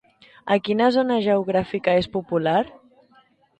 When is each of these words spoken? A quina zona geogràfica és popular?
A 0.55 0.55
quina 0.67 0.87
zona 0.95 1.17
geogràfica 1.27 1.97
és 2.01 2.11
popular? 2.19 2.59